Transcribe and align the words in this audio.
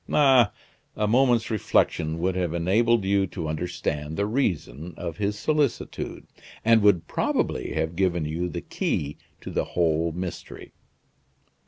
Ah! 0.11 0.51
a 0.95 1.07
moment's 1.07 1.51
reflection 1.51 2.17
would 2.17 2.35
have 2.35 2.55
enabled 2.55 3.05
you 3.05 3.27
to 3.27 3.47
understand 3.47 4.17
the 4.17 4.25
reason 4.25 4.95
of 4.97 5.17
his 5.17 5.37
solicitude, 5.37 6.25
and 6.65 6.81
would 6.81 7.07
probably 7.07 7.73
have 7.73 7.95
given 7.95 8.25
you 8.25 8.49
the 8.49 8.61
key 8.61 9.17
to 9.41 9.51
the 9.51 9.63
whole 9.77 10.11
mystery." 10.11 10.73